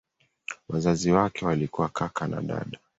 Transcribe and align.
Wazazi 0.69 1.11
wake 1.11 1.45
walikuwa 1.45 1.89
kaka 1.89 2.27
na 2.27 2.41
dada. 2.41 2.79